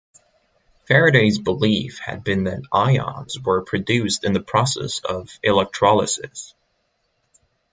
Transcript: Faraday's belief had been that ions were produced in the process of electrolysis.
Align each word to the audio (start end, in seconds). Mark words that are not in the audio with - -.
Faraday's 0.87 1.37
belief 1.37 1.99
had 1.99 2.23
been 2.23 2.45
that 2.45 2.63
ions 2.73 3.37
were 3.39 3.61
produced 3.61 4.23
in 4.23 4.33
the 4.33 4.41
process 4.41 4.97
of 5.07 5.29
electrolysis. 5.43 6.55